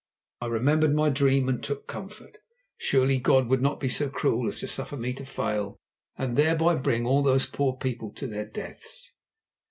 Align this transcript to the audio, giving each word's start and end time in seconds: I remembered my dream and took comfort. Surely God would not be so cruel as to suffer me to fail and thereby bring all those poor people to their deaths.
I 0.41 0.47
remembered 0.47 0.95
my 0.95 1.09
dream 1.09 1.47
and 1.47 1.61
took 1.61 1.85
comfort. 1.85 2.39
Surely 2.79 3.19
God 3.19 3.47
would 3.49 3.61
not 3.61 3.79
be 3.79 3.87
so 3.87 4.09
cruel 4.09 4.49
as 4.49 4.61
to 4.61 4.67
suffer 4.67 4.97
me 4.97 5.13
to 5.13 5.25
fail 5.25 5.77
and 6.17 6.35
thereby 6.35 6.73
bring 6.73 7.05
all 7.05 7.21
those 7.21 7.45
poor 7.45 7.73
people 7.77 8.11
to 8.13 8.25
their 8.25 8.45
deaths. 8.47 9.13